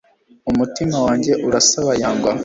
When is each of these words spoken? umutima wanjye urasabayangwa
umutima 0.51 0.97
wanjye 1.05 1.31
urasabayangwa 1.47 2.29